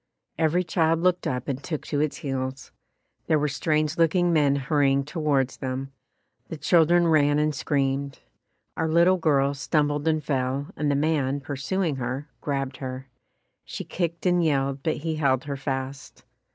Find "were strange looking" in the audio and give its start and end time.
3.37-4.33